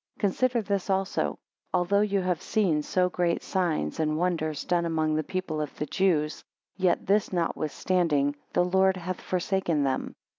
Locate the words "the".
5.13-5.21, 5.77-5.85, 8.53-8.65